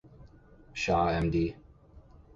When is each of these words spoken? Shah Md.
Shah 0.73 1.09
Md. 1.21 1.53